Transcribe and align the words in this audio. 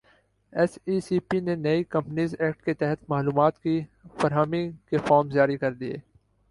S 0.53 0.71
E 0.87 0.95
C 1.05 1.17
P 1.27 1.37
نے 1.45 1.55
نئے 1.65 1.83
companies 1.95 2.35
act 2.39 2.63
کے 2.65 2.73
تحت 2.81 3.09
معلومات 3.09 3.61
کی 3.63 3.79
فراہمی 4.19 4.67
کے 4.89 4.97
فارمز 5.07 5.33
جاری 5.33 5.57
کردیئے 5.57 5.97